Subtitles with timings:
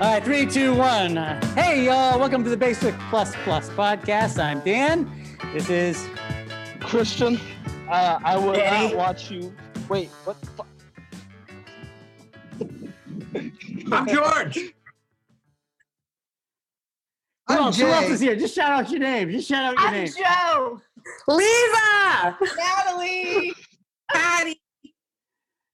[0.00, 1.16] All right, three, two, one.
[1.54, 2.18] Hey, y'all.
[2.18, 4.42] Welcome to the Basic Plus Plus podcast.
[4.42, 5.10] I'm Dan.
[5.52, 6.08] This is
[6.80, 7.38] Christian,
[7.90, 8.88] uh, I will Danny.
[8.88, 9.54] not watch you.
[9.90, 10.40] Wait, what?
[10.40, 10.64] The fu-
[13.92, 14.54] I'm George.
[17.48, 18.36] Who I'm else, who else is here?
[18.36, 19.30] Just shout out your name.
[19.30, 20.08] Just shout out your name.
[20.18, 20.78] I'm name.
[20.78, 20.80] Joe.
[21.28, 22.38] Lisa!
[22.56, 23.52] Natalie.
[24.10, 24.59] Patty!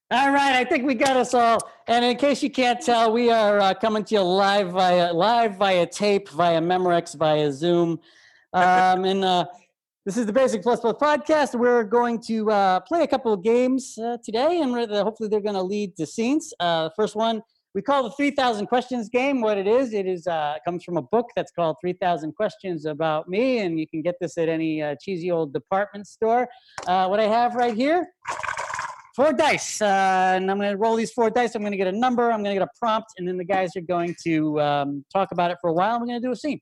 [0.09, 1.59] All right, I think we got us all.
[1.85, 5.57] And in case you can't tell, we are uh, coming to you live via live
[5.57, 7.99] via tape, via Memorex, via Zoom.
[8.53, 9.47] Um, and uh,
[10.05, 11.59] this is the Basic Plus Plus podcast.
[11.59, 15.55] We're going to uh, play a couple of games uh, today, and hopefully they're going
[15.55, 16.53] to lead to scenes.
[16.57, 17.41] Uh, first one
[17.75, 19.41] we call the 3,000 Questions game.
[19.41, 23.27] What it is, it is uh, comes from a book that's called 3,000 Questions About
[23.27, 26.47] Me, and you can get this at any cheesy old department store.
[26.85, 28.07] What I have right here
[29.17, 31.55] four dice, uh, and I'm going to roll these four dice.
[31.55, 33.43] I'm going to get a number, I'm going to get a prompt, and then the
[33.43, 35.99] guys are going to um, talk about it for a while.
[35.99, 36.59] We're going to do a scene.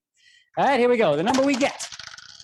[0.57, 1.17] All right, here we go.
[1.17, 1.85] The number we get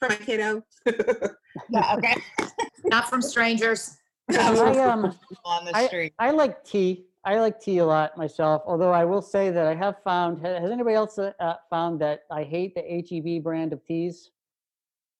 [0.00, 0.62] From my kiddo.
[1.70, 1.94] Yeah.
[1.96, 2.14] Okay.
[2.84, 3.96] Not from strangers.
[4.30, 6.12] I, um, on the street.
[6.18, 7.06] I like tea.
[7.24, 8.62] I like tea a lot myself.
[8.66, 10.44] Although I will say that I have found.
[10.44, 14.32] Has anybody else uh, uh, found that I hate the HEB brand of teas?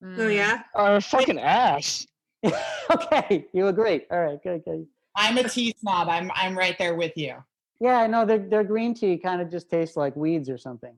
[0.03, 0.35] Oh Mm.
[0.35, 0.63] yeah.
[0.75, 2.07] Uh, fucking ass.
[2.91, 4.03] okay, you agree.
[4.11, 4.87] All right, good, good.
[5.17, 6.09] I'm a tea snob.
[6.09, 7.35] I'm I'm right there with you.
[7.81, 10.95] Yeah, I know their their green tea kind of just tastes like weeds or something.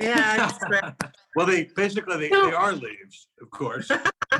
[0.00, 0.50] Yeah.
[1.36, 3.88] well, they basically they, they are leaves, of course.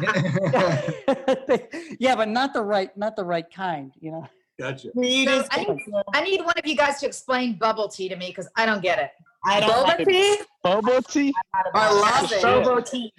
[1.99, 3.93] yeah, but not the right, not the right kind.
[4.01, 4.27] You know.
[4.59, 4.89] Gotcha.
[4.95, 8.09] Weed So is I need- I need one of you guys to explain bubble tea
[8.09, 9.11] to me because I don't get it.
[9.45, 10.39] I don't like tea?
[10.63, 11.33] Bubble tea.
[11.75, 12.43] I love it.
[12.43, 13.13] Boba tea.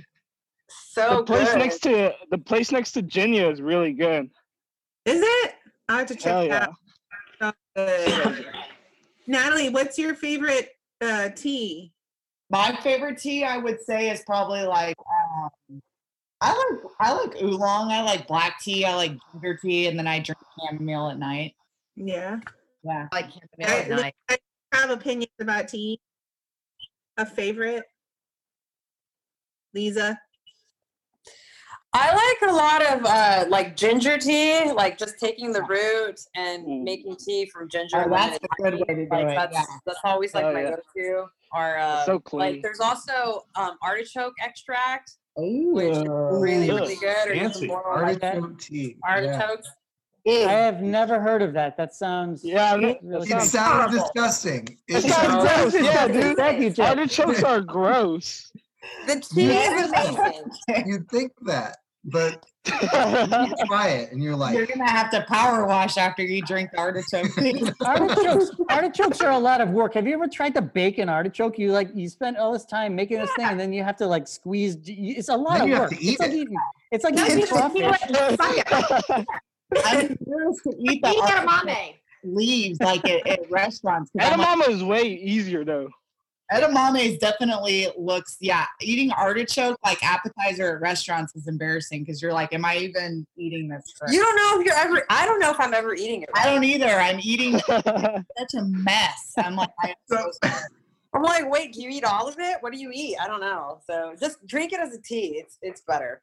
[0.92, 1.60] So the place good.
[1.60, 4.30] next to the place next to Ginya is really good.
[5.06, 5.54] Is it?
[5.90, 6.72] I have to check Hell that
[7.40, 7.52] yeah.
[7.76, 8.36] out.
[9.28, 10.70] Natalie, what's your favorite
[11.02, 11.92] uh, tea?
[12.50, 15.82] My favorite tea, I would say, is probably like um,
[16.42, 17.92] I like I like oolong.
[17.92, 18.86] I like black tea.
[18.86, 21.56] I like ginger tea, and then I drink chamomile at night.
[21.96, 22.40] Yeah.
[22.84, 23.08] Yeah.
[23.12, 24.16] I like chamomile at I- night.
[24.30, 26.00] I have opinions about tea.
[27.18, 27.84] A favorite?
[29.74, 30.20] Lisa.
[31.96, 36.66] I like a lot of uh, like ginger tea, like just taking the root and
[36.66, 36.84] Mm.
[36.84, 38.04] making tea from ginger.
[38.06, 39.64] Oh, that's a good way to do Like, it, That's, yeah.
[39.86, 40.70] that's always like Oh, my yeah.
[40.72, 41.26] go-to.
[41.54, 42.40] Or uh, So clean.
[42.54, 47.30] like there's also um, artichoke extract, which is really Ugh, really good.
[47.30, 47.68] Or fancy.
[47.68, 48.36] more like that.
[48.38, 48.96] Artichoke tea.
[49.06, 49.12] Yeah.
[49.14, 49.68] artichokes.
[50.26, 51.76] I have never heard of that.
[51.78, 52.44] That sounds.
[52.46, 54.78] Yeah, that- really It sounds sounds disgusting.
[54.88, 55.84] It It sounds sounds, gross.
[55.84, 56.22] Yeah, Disgusting.
[56.22, 56.38] dude.
[56.38, 56.90] Thank you, Jeff.
[56.98, 58.52] Artichokes are gross.
[59.06, 60.52] The tea is amazing.
[60.88, 62.74] you'd think that, but you
[63.68, 67.28] try it and you're like You're gonna have to power wash after you drink artichoke
[67.86, 71.58] artichokes artichokes are a lot of work have you ever tried to bake an artichoke
[71.58, 74.06] you like you spend all this time making this thing and then you have to
[74.08, 76.36] like squeeze it's a lot Then of you have work to eat it's like it.
[76.36, 76.58] eating
[76.92, 78.02] it's like No, eating you just keep crawfish
[79.86, 81.96] I'm curious to eat the Eat edamame.
[82.24, 84.12] leaves like at, at restaurants.
[84.18, 85.90] 'cause I'm like, Edamame is way easier though.
[86.52, 88.66] Edamame definitely looks yeah.
[88.82, 93.68] Eating artichoke like appetizer at restaurants is embarrassing because you're like, am I even eating
[93.70, 93.94] this?
[93.98, 95.04] correct?" You don't know if you're ever.
[95.10, 96.30] I don't know if I'm ever eating it.
[96.36, 96.90] I don't either.
[96.90, 99.34] I'm eating such a mess.
[99.38, 100.64] I'm like, I am so sorry.
[101.16, 102.58] I'm like, wait, do you eat all of it?
[102.62, 103.18] What do you eat?
[103.22, 103.80] I don't know.
[103.86, 105.38] So just drink it as a tea.
[105.38, 106.22] It's it's better.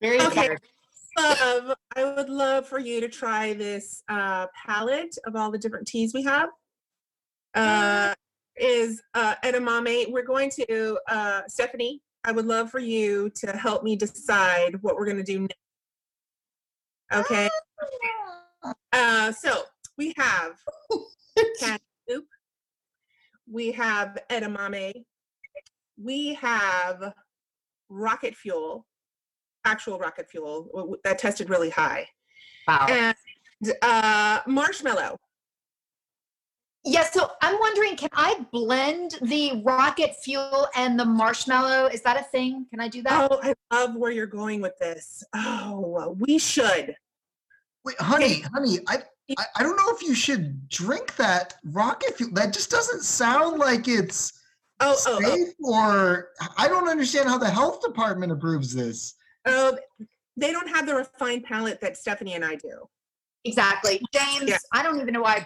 [0.00, 0.48] very Okay.
[0.48, 0.60] weird.
[1.18, 5.88] Love, I would love for you to try this uh, palette of all the different
[5.88, 6.48] teas we have.
[7.54, 8.14] Uh,
[8.60, 10.10] is uh, edamame.
[10.10, 12.00] We're going to uh, Stephanie.
[12.24, 15.54] I would love for you to help me decide what we're going to do next.
[17.14, 17.48] Okay.
[18.92, 19.62] Uh, so
[19.96, 20.52] we have
[21.60, 22.24] cat soup.
[23.50, 25.04] We have edamame.
[25.96, 27.12] We have
[27.88, 28.86] rocket fuel,
[29.64, 32.06] actual rocket fuel that tested really high,
[32.66, 32.86] Wow.
[32.88, 33.16] and
[33.82, 35.18] uh, marshmallow.
[36.84, 41.86] Yeah, so I'm wondering, can I blend the rocket fuel and the marshmallow?
[41.86, 42.66] Is that a thing?
[42.70, 43.28] Can I do that?
[43.30, 45.22] Oh, I love where you're going with this.
[45.34, 46.94] Oh, we should.
[47.84, 49.02] Wait, honey, honey, I,
[49.38, 52.30] I I don't know if you should drink that rocket fuel.
[52.32, 54.32] That just doesn't sound like it's
[54.80, 59.14] Oh, oh, oh, safe or I don't understand how the health department approves this.
[59.46, 59.76] oh,
[60.36, 62.88] they don't have the refined palate that Stephanie and I do.
[63.44, 64.00] Exactly.
[64.12, 64.58] James, Yeah.
[64.72, 65.40] I don't even know why I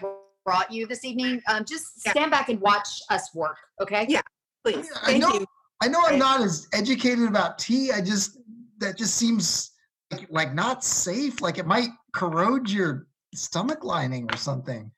[0.45, 1.41] brought you this evening.
[1.47, 2.11] Um, just Yeah.
[2.11, 4.05] stand back and watch us work, okay?
[4.09, 4.21] Yeah.
[4.63, 5.45] Please, I thank know- you.
[5.81, 7.91] I know I'm not as educated about tea.
[7.91, 8.37] I just
[8.77, 9.71] that just seems
[10.11, 11.41] like, like not safe.
[11.41, 14.91] Like it might corrode your stomach lining or something.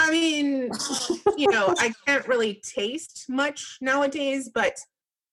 [0.00, 0.70] I mean,
[1.36, 4.78] you know, I can't really taste much nowadays, but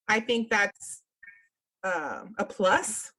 [0.07, 1.01] I think that's
[1.83, 3.11] uh, a plus.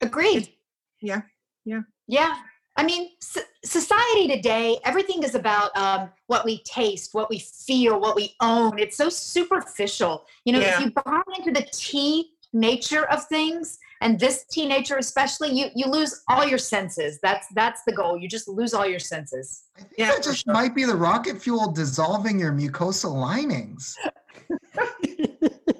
[0.00, 0.52] Agreed.
[1.00, 1.22] yeah,
[1.64, 1.80] yeah.
[2.06, 2.36] Yeah.
[2.78, 7.98] I mean, so- society today, everything is about um, what we taste, what we feel,
[8.00, 8.78] what we own.
[8.78, 10.24] It's so superficial.
[10.44, 10.74] You know, Yeah.
[10.78, 15.66] if you buy into the tea nature of things, and this tea nature especially, you
[15.74, 17.18] you lose all your senses.
[17.20, 18.16] That's that's the goal.
[18.16, 19.64] You just lose all your senses.
[19.76, 20.54] I think Yeah, that just sure.
[20.54, 23.96] might be the rocket fuel dissolving your mucosal linings.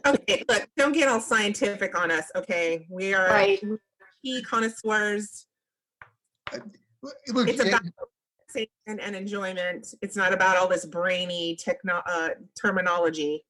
[0.06, 2.86] Okay, look, don't get all scientific on us, okay?
[2.88, 3.60] We are Right.
[4.24, 5.44] tea connoisseurs.
[7.08, 7.90] Eh, look, It's eh, about eh,
[8.54, 9.94] relaxation and enjoyment.
[10.02, 13.44] It's not about all this brainy techno uh, terminology.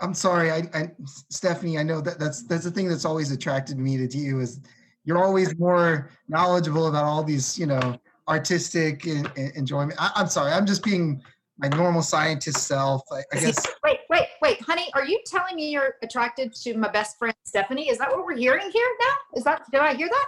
[0.00, 1.78] I'm sorry, I, I, Stephanie.
[1.78, 4.60] I know that that's that's the thing that's always attracted me to you is
[5.04, 7.98] you're always more knowledgeable about all these, you know,
[8.28, 10.00] artistic en- en- enjoyment.
[10.00, 11.22] I, I'm sorry, I'm just being
[11.58, 13.02] my normal scientist self.
[13.12, 16.88] I, I guess Wait, wait, wait, honey, are you telling me you're attracted to my
[16.88, 17.90] best friend Stephanie?
[17.90, 19.38] Is that what we're hearing here now?
[19.38, 20.26] Is that did I hear that?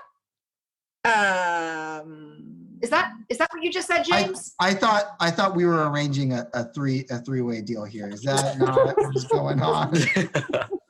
[1.04, 4.54] Um, Is that is that what you just said, I, James?
[4.60, 8.08] I thought I thought we were arranging a, a three a three way deal here.
[8.08, 9.94] Is that not what's going on?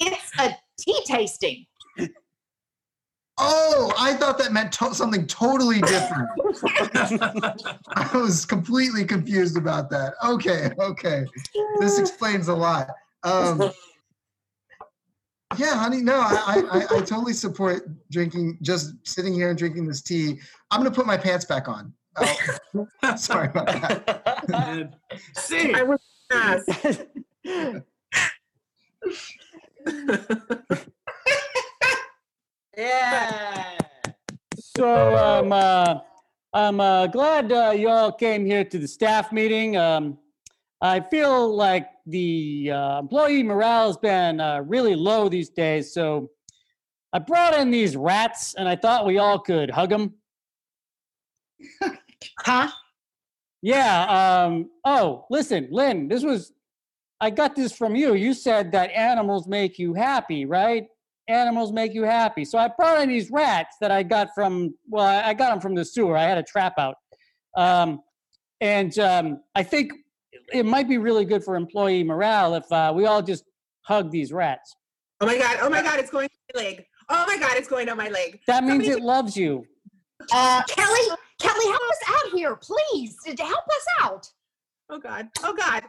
[0.04, 1.64] It's a tea tasting.
[3.38, 6.28] Oh, I thought that meant to- something totally different.
[7.96, 10.14] I was completely confused about that.
[10.24, 11.24] Okay, okay.
[11.80, 12.88] This explains a lot.
[13.22, 13.70] Um,
[15.58, 19.86] yeah, honey, no, I, I, I, I totally support drinking, just sitting here and drinking
[19.86, 20.40] this tea.
[20.70, 21.92] I'm going to put my pants back on.
[22.16, 24.94] Oh, sorry about that.
[25.36, 26.00] See, I was
[26.30, 27.02] asked.
[32.76, 33.78] yeah.
[34.58, 36.00] So um, uh,
[36.52, 39.76] I'm uh, glad uh, you all came here to the staff meeting.
[39.76, 40.18] Um,
[40.82, 45.94] I feel like the uh, employee morale has been uh, really low these days.
[45.94, 46.30] So
[47.12, 50.14] I brought in these rats, and I thought we all could hug them.
[52.38, 52.68] Huh?
[53.62, 54.44] Yeah.
[54.44, 56.52] Um, oh, listen, Lynn, this was,
[57.20, 58.14] I got this from you.
[58.14, 60.86] You said that animals make you happy, right?
[61.26, 62.44] Animals make you happy.
[62.44, 65.74] So I brought in these rats that I got from, well, I got them from
[65.74, 66.16] the sewer.
[66.16, 66.94] I had a trap out.
[67.56, 68.02] Um,
[68.60, 69.92] and um, I think
[70.52, 73.44] it might be really good for employee morale if uh, we all just
[73.82, 74.74] hug these rats.
[75.20, 75.58] Oh my god!
[75.60, 75.98] Oh my god!
[76.00, 76.84] It's going on my leg.
[77.08, 77.56] Oh my god!
[77.56, 78.40] It's going on my leg.
[78.46, 79.64] That means Somebody it loves you.
[80.32, 83.16] Uh, Kelly, Kelly, help us out here, please.
[83.26, 84.26] Help us out.
[84.90, 85.28] Oh god!
[85.42, 85.84] Oh god!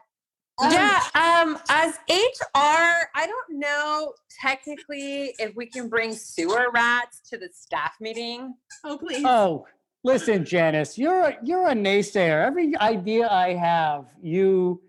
[0.69, 7.37] yeah, um, as HR, I don't know technically if we can bring sewer rats to
[7.37, 8.53] the staff meeting.
[8.83, 9.23] Oh please!
[9.25, 9.65] Oh,
[10.03, 12.45] listen, Janice, you're a, you're a naysayer.
[12.45, 14.81] Every idea I have, you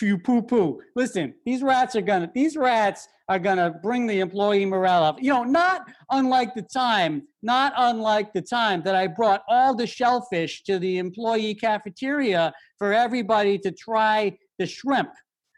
[0.00, 0.80] you poo poo.
[0.94, 5.20] Listen, these rats are gonna these rats are gonna bring the employee morale up.
[5.20, 9.86] You know, not unlike the time, not unlike the time that I brought all the
[9.86, 15.10] shellfish to the employee cafeteria for everybody to try the shrimp.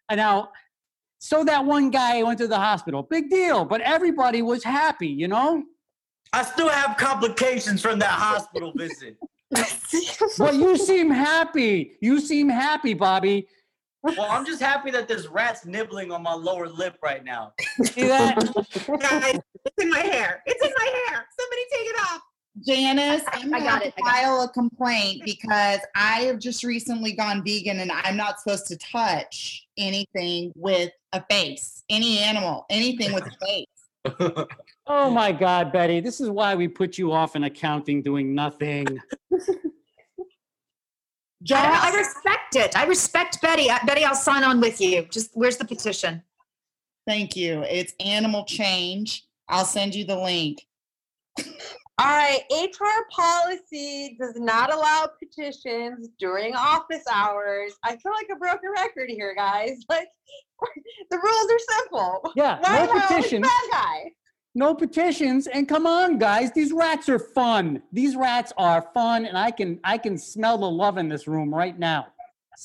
[0.09, 0.51] And now,
[1.19, 3.03] so that one guy went to the hospital.
[3.03, 5.63] Big deal, but everybody was happy, you know?
[6.33, 9.17] I still have complications from that hospital visit.
[10.37, 11.93] But you seem happy.
[12.03, 13.49] You seem happy, Bobby.
[14.03, 17.55] Well, I'm just happy that there's rats nibbling on my lower lip right now.
[17.83, 18.37] See that?
[19.01, 20.43] Guys, it's in my hair.
[20.45, 21.27] It's in my hair.
[21.39, 22.21] Somebody take it off.
[22.67, 24.05] Janice, I'm I gonna got to I got it.
[24.05, 28.77] file a complaint because I have just recently gone vegan and I'm not supposed to
[28.77, 33.67] touch anything with a face, any animal, anything with a face.
[34.91, 36.01] Oh my God, Betty.
[36.01, 38.99] This is why we put you off in accounting doing nothing.
[41.53, 42.77] I, I respect it.
[42.77, 43.71] I respect Betty.
[43.71, 45.07] I, Betty, I'll sign on with you.
[45.11, 46.23] Just where's the petition?
[47.07, 47.63] Thank you.
[47.63, 49.27] It's Animal Change.
[49.49, 50.67] I'll send you the link.
[52.01, 57.73] All right, HR policy does not allow petitions during office hours.
[57.83, 59.85] I feel like a broken record here, guys.
[59.91, 60.09] Like
[61.11, 62.33] the rules are simple.
[62.35, 63.47] Yeah, Why no am I always petitions.
[63.47, 64.11] Bad guy.
[64.57, 65.47] No petitions.
[65.47, 67.81] And come on, guys, these rats are fun.
[67.93, 71.55] These rats are fun, and I can I can smell the love in this room
[71.55, 72.09] right now.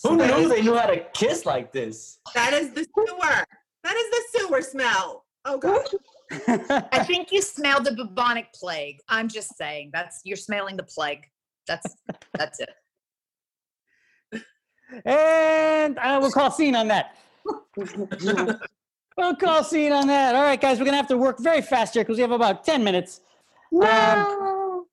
[0.04, 2.18] Who knew they knew how to kiss like this?
[2.34, 3.46] That is the sewer.
[3.84, 5.25] That is the sewer smell.
[5.46, 5.86] Oh god.
[6.32, 9.00] I think you smell the bubonic plague.
[9.08, 9.92] I'm just saying.
[9.94, 11.25] That's you're smelling the plague.
[11.68, 11.96] That's
[12.38, 12.70] that's it.
[15.06, 17.15] and I will call scene on that.
[19.18, 20.36] we'll call scene on that.
[20.36, 22.63] All right, guys, we're gonna have to work very fast here because we have about
[22.63, 23.22] ten minutes.
[23.82, 24.86] Um,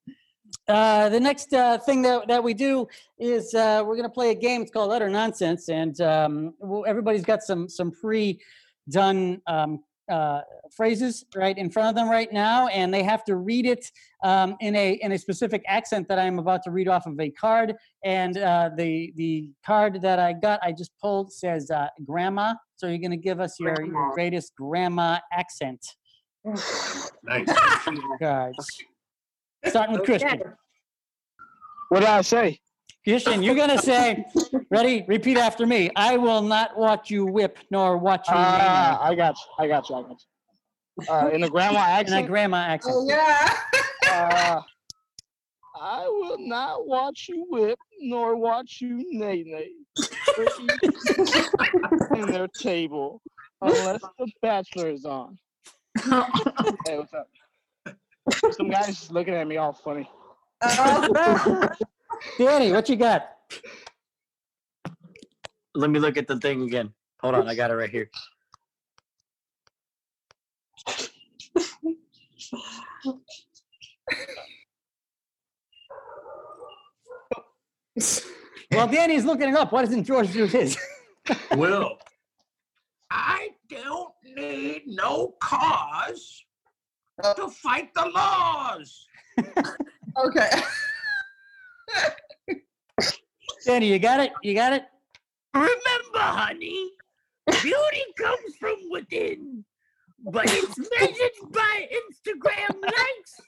[0.71, 2.87] uh, the next uh, thing that, that we do
[3.19, 4.63] is uh, we're going to play a game.
[4.63, 10.43] It's called Utter Nonsense, and um, well, everybody's got some some pre-done um, uh,
[10.75, 13.91] phrases right in front of them right now, and they have to read it
[14.23, 17.31] um, in a in a specific accent that I'm about to read off of a
[17.31, 17.75] card.
[18.05, 22.87] And uh, the the card that I got, I just pulled says uh, "Grandma." So
[22.87, 25.85] you're going to give us your, your greatest grandma accent
[27.25, 27.47] Nice.
[28.19, 28.79] cards.
[29.67, 30.41] Starting with Christian.
[31.91, 32.59] What did I say?
[33.05, 34.27] Christian, you're gonna say,
[34.71, 35.05] ready?
[35.09, 35.91] Repeat after me.
[35.97, 39.65] I will not watch you whip nor watch you Ah, uh, I got you.
[39.65, 39.97] I got you.
[39.97, 40.17] I got you.
[41.09, 42.27] Uh, in a grandma in a accent.
[42.27, 42.95] grandma accent.
[42.99, 43.55] Oh, yeah.
[44.11, 44.61] uh,
[45.81, 49.71] I will not watch you whip nor watch you nay nay
[52.15, 53.23] in their table
[53.63, 55.39] unless the bachelor is on.
[56.03, 57.29] hey, what's up?
[58.53, 60.09] Some guys looking at me all funny.
[62.39, 63.31] Danny, what you got?
[65.75, 66.93] Let me look at the thing again.
[67.21, 68.11] Hold on, I got it right here.
[78.73, 79.73] Well, Danny's looking it up.
[79.73, 80.79] Why doesn't George do his?
[81.57, 81.99] Will.
[83.11, 86.45] I don't need no cause
[87.37, 89.07] to fight the laws.
[90.17, 90.49] Okay.
[93.65, 94.33] Danny, you got it?
[94.43, 94.85] You got it?
[95.55, 96.91] Remember, honey,
[97.63, 99.65] beauty comes from within,
[100.25, 103.41] but it's measured by Instagram likes,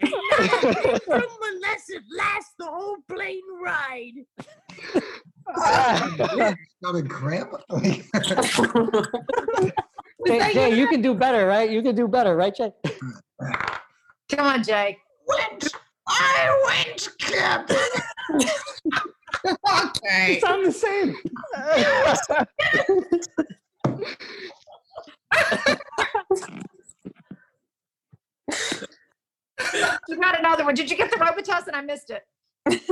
[0.00, 4.12] and not from unless it lasts the whole plane ride.
[6.82, 7.58] Not a grandma.
[10.26, 11.70] Jay, Jay, you can do better, right?
[11.70, 12.70] You can do better, right, Jay?
[14.28, 14.98] Come on, Jay.
[15.26, 15.68] Went,
[16.06, 17.76] I went camping.
[19.46, 20.34] okay.
[20.34, 21.16] It's on the same.
[30.08, 30.74] You got another one.
[30.74, 31.68] Did you get the Robitussin?
[31.68, 32.22] and I missed it?
[32.66, 32.86] There's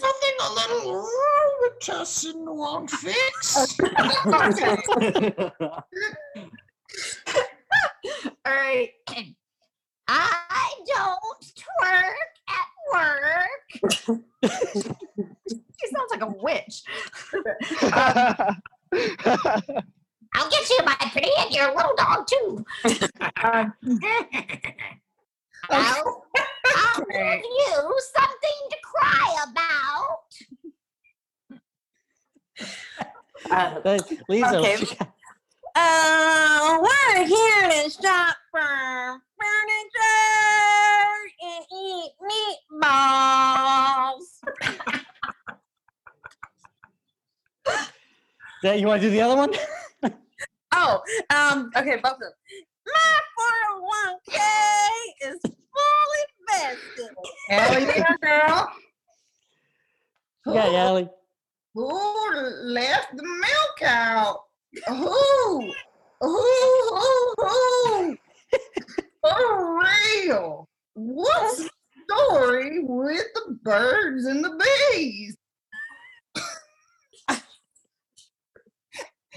[0.00, 1.78] something a little wrong with
[2.54, 3.78] won't fix.
[8.44, 8.90] All right.
[10.08, 13.65] I don't twerk at work.
[15.78, 16.82] She sounds like a witch.
[20.34, 22.64] I'll get you, my pretty, and your little dog too.
[25.68, 26.26] Um, I'll,
[26.76, 30.30] I'll give you something to cry about.
[33.50, 34.76] Uh, Lisa, Okay.
[34.76, 35.08] what you got?
[35.74, 40.26] Uh, we're here to shop for furniture
[41.42, 42.12] and eat
[42.72, 44.26] meatballs.
[48.66, 49.52] Jay, you want to do the other one?
[50.78, 52.32] Oh, um, okay, both of them.
[52.92, 53.18] My
[54.28, 57.14] 401k is fully vested.
[57.48, 58.72] Hell yeah, girl.
[60.46, 61.08] Yeah, yeah, Allie.
[61.72, 62.30] Who
[62.64, 64.40] left the milk out?
[64.88, 65.72] Who?
[66.20, 66.42] Who?
[66.90, 67.34] Who?
[67.38, 68.16] Who?
[69.22, 70.68] For real.
[70.94, 71.70] What's the
[72.10, 75.36] story with the birds and the bees?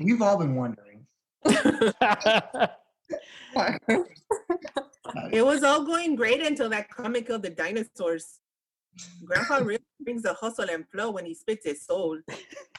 [0.01, 1.06] We've all been wondering.
[5.32, 8.39] It was all going great until that comic of the dinosaurs.
[9.24, 12.20] Grandpa really brings the hustle and flow when he spits his soul.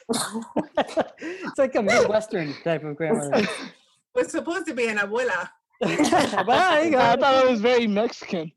[0.09, 3.31] it's like a Midwestern type of grammar.
[4.15, 5.49] Was supposed to be an abuela.
[5.81, 6.99] but there you go.
[6.99, 8.51] I thought it was very Mexican.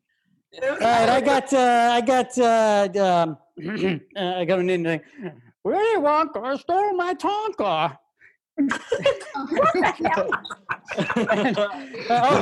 [0.62, 3.38] All right, I got, uh, I got, uh, um,
[4.18, 5.00] uh, I got an Indian.
[5.64, 7.96] Willy Wonka stole my Tonka.
[8.60, 8.68] Oh,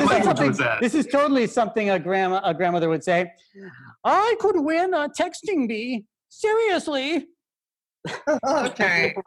[0.08, 3.32] this, is something- this is totally something a grandma a grandmother would say.
[4.03, 6.06] I could win a texting bee.
[6.30, 7.27] Seriously.
[8.48, 9.15] okay.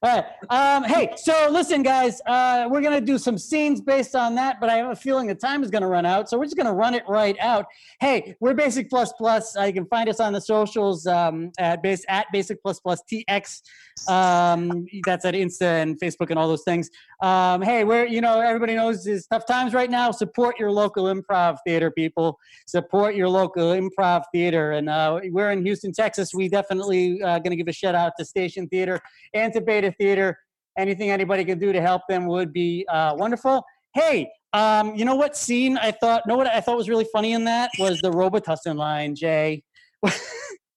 [0.00, 0.26] All right.
[0.48, 4.60] Um, hey, so listen, guys, uh, we're going to do some scenes based on that,
[4.60, 6.28] but I have a feeling the time is going to run out.
[6.30, 7.66] So we're just going to run it right out.
[7.98, 9.56] Hey, we're Basic Plus Plus.
[9.56, 13.02] Uh, you can find us on the socials um, at, base, at Basic Plus Plus
[13.10, 13.62] TX.
[14.06, 16.90] Um, that's at Insta and Facebook and all those things.
[17.22, 20.10] Um, hey, we're, you know, everybody knows it's tough times right now.
[20.10, 22.38] Support your local improv theater, people.
[22.66, 24.72] Support your local improv theater.
[24.72, 26.32] And uh, we're in Houston, Texas.
[26.32, 29.00] We definitely uh, going to give a shout out to Station Theater
[29.34, 30.38] and to Beta Theater.
[30.76, 33.64] Anything anybody can do to help them would be uh, wonderful.
[33.94, 36.26] Hey, um, you know what scene I thought?
[36.26, 39.62] Know what I thought was really funny in that was the Robitussin line, Jay.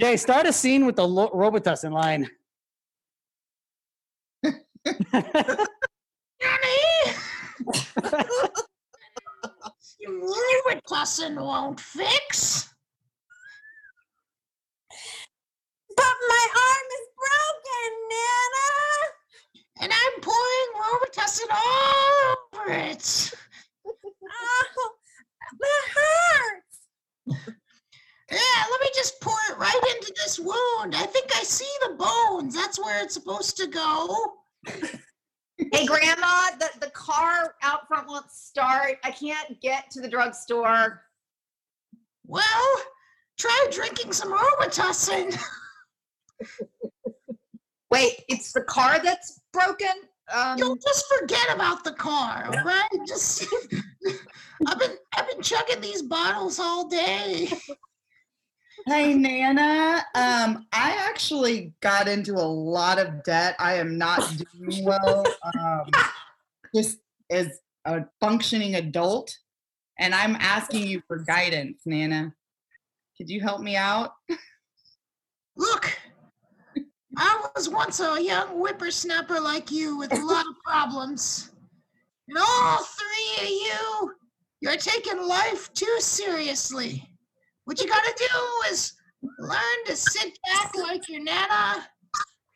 [0.00, 2.28] Jay, start a scene with the lo- Robitussin line.
[10.06, 12.68] Robitussin won't fix.
[15.96, 18.68] But my arm is broken, Nana.
[19.82, 23.32] And I'm pouring Robitussin all over it.
[23.86, 24.90] Oh,
[25.60, 26.78] that hurts.
[28.30, 30.94] Yeah, let me just pour it right into this wound.
[30.96, 32.54] I think I see the bones.
[32.54, 34.34] That's where it's supposed to go.
[35.72, 38.96] Hey, Grandma, the, the car out front won't start.
[39.04, 41.02] I can't get to the drugstore.
[42.26, 42.82] Well,
[43.38, 45.38] try drinking some Robitussin.
[47.90, 49.94] Wait, it's the car that's broken?
[50.34, 52.88] Um, You'll just forget about the car, all right?
[53.06, 53.46] Just
[54.66, 57.48] I've been I've been chugging these bottles all day.
[58.86, 63.56] Hey Nana, um, I actually got into a lot of debt.
[63.58, 65.24] I am not doing well.
[65.58, 65.90] Um,
[66.74, 66.98] just
[67.30, 69.38] as a functioning adult,
[69.98, 72.34] and I'm asking you for guidance, Nana.
[73.16, 74.12] Could you help me out?
[75.56, 75.98] Look,
[77.16, 81.52] I was once a young whippersnapper like you with a lot of problems.
[82.28, 84.14] And all three of you,
[84.60, 87.08] you're taking life too seriously.
[87.64, 88.92] What you gotta do is
[89.38, 91.86] learn to sit back like your nana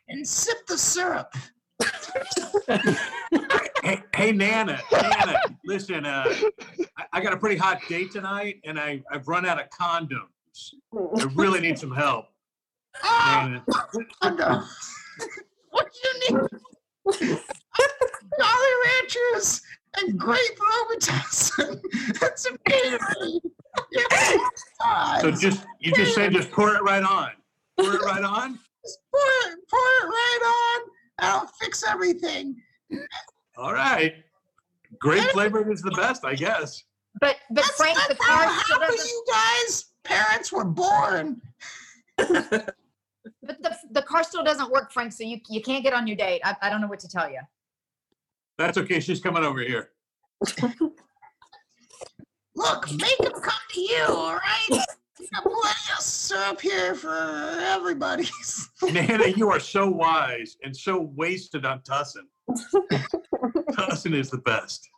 [0.09, 1.33] and sip the syrup.
[3.83, 6.25] Hey, hey Nana, Nana, listen, uh,
[6.99, 10.75] I, I got a pretty hot date tonight and I, I've run out of condoms.
[10.95, 12.27] I really need some help.
[13.03, 13.65] Ah, Nana.
[15.71, 17.39] what do you need?
[18.39, 19.63] Jolly Ranchers
[19.97, 21.81] and grape Robitussin
[22.23, 23.41] and some Gatorade.
[23.93, 27.31] Yeah, So just, you just say just pour it right on.
[27.79, 28.59] Pour it right on?
[28.85, 29.21] Just pour
[29.53, 30.91] it, pour it right on.
[31.19, 32.57] I'll fix everything.
[33.57, 34.15] All right.
[35.01, 36.85] Grape flavored is the best, I guess.
[37.21, 39.09] but but That's, Frank, the that's how car still happy doesn't.
[39.09, 41.41] you guys parents were born.
[43.43, 45.13] But the the car still doesn't work, Frank.
[45.13, 46.41] So you you can't get on your date.
[46.45, 47.41] I, I don't know what to tell you.
[48.59, 48.99] That's okay.
[48.99, 49.91] She's coming over here.
[52.57, 54.69] Look, make them come to you, all right?
[55.21, 58.29] We got plenty of syrup here for everybody.
[58.83, 62.25] Nana, you are so wise and so wasted on Tussin.
[63.73, 64.89] Tussin is the best.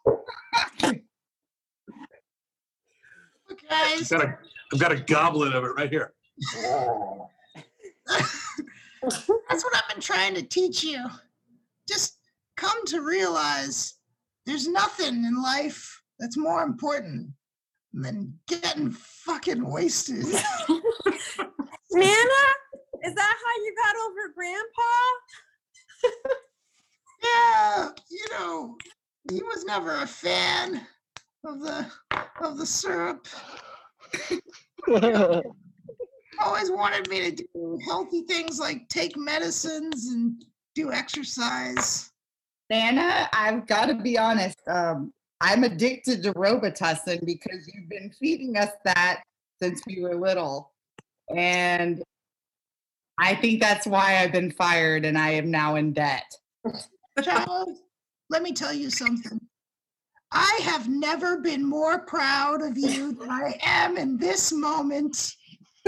[3.71, 4.39] I've got, a,
[4.73, 6.15] I've got a goblet of it right here.
[8.07, 11.05] That's what I've been trying to teach you.
[11.87, 12.20] Just
[12.61, 13.95] come to realize
[14.45, 17.31] there's nothing in life that's more important
[17.93, 20.25] than getting fucking wasted.
[21.93, 22.43] Nana,
[23.03, 24.93] is that how you got over Grandpa?
[27.25, 28.77] yeah, you know,
[29.31, 30.87] he was never a fan
[31.45, 31.87] of the
[32.43, 33.27] of the syrup.
[36.43, 40.45] Always wanted me to do healthy things like take medicines and
[40.75, 42.10] do exercise.
[42.71, 44.57] Nana, I've got to be honest.
[44.69, 49.23] Um, I'm addicted to Robitussin because you've been feeding us that
[49.61, 50.71] since we were little.
[51.35, 52.03] And
[53.19, 56.33] I think that's why I've been fired and I am now in debt.
[57.23, 57.77] Child,
[58.31, 59.41] let me tell you something.
[60.33, 65.35] I have never been more proud of you than I am in this moment.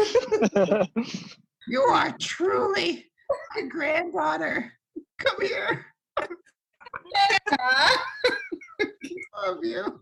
[1.68, 3.06] you are truly
[3.54, 4.72] my granddaughter.
[5.20, 5.86] Come here.
[9.44, 10.00] Love you.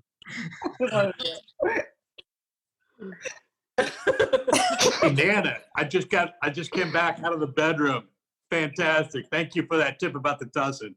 [5.01, 8.09] Hey, Nana, I just got, I just came back out of the bedroom
[8.51, 9.27] fantastic.
[9.31, 10.95] Thank you for that tip about the tussin.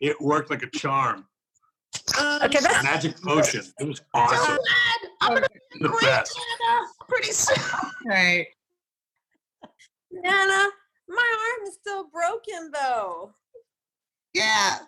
[0.00, 1.26] It worked like a charm.
[2.18, 3.62] Um, Okay, that's Magic potion.
[3.78, 4.58] It was awesome.
[5.20, 5.46] I'm gonna
[5.80, 6.38] The great, best.
[6.60, 6.86] Nana.
[7.08, 7.64] Pretty soon.
[8.06, 8.46] Right.
[10.12, 10.68] Nana,
[11.08, 13.34] my arm is still broken though.
[14.34, 14.78] Yeah.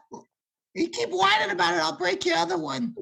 [0.75, 2.95] You keep whining about it, I'll break your other one.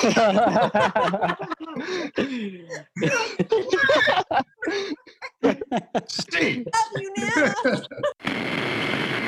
[6.08, 6.66] Steve.
[6.96, 7.52] You now.